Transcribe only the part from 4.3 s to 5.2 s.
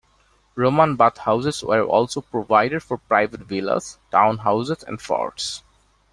houses, and